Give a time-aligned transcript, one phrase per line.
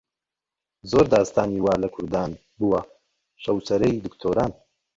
[0.91, 2.81] زۆر داستانی وا لە کوردان ببووە
[3.43, 4.51] شەوچەرەی دکتۆران